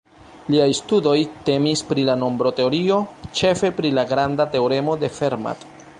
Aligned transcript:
Liaj 0.53 0.69
studoj 0.77 1.17
temis 1.49 1.83
pri 1.91 2.05
la 2.09 2.15
nombroteorio, 2.23 2.97
ĉefe 3.41 3.71
pri 3.81 3.95
la 3.99 4.07
granda 4.15 4.49
teoremo 4.57 5.01
de 5.05 5.17
Fermat. 5.21 5.69